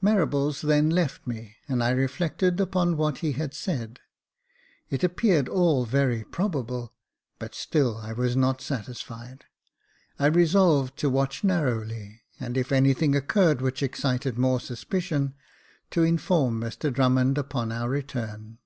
[0.00, 3.98] Marables then left me, and I reflected upon what he had said.
[4.90, 6.92] It appeared all very probable;
[7.40, 9.44] but still I was not satisfied.
[10.20, 15.32] I resolved to watch narrowly, and if anything occurred which excited more suspicions,
[15.90, 18.58] to inform Mr Drummond upon our return.